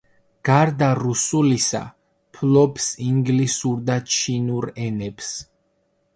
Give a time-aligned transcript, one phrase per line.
[0.47, 1.81] გარდა რუსულისა,
[2.39, 5.31] ფლობს ინგლისურ და ჩინურ ენებს.